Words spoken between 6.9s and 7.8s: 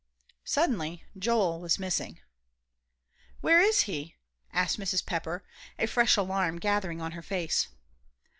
on her face.